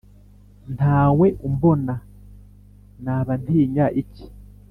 nta 0.75 0.97
we 1.19 1.27
umbona, 1.47 1.93
naba 3.03 3.33
ntinya 3.43 3.85
iki? 4.01 4.25